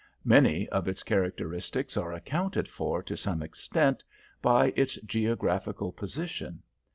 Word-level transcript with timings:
Many 0.25 0.67
of 0.69 0.87
its 0.87 1.03
characteristics 1.03 1.95
are 1.95 2.11
accounted 2.11 2.67
for 2.67 3.03
to 3.03 3.15
some 3.15 3.43
extent 3.43 4.03
by 4.41 4.73
its 4.75 4.95
geographical 5.05 5.91
position. 5.91 6.63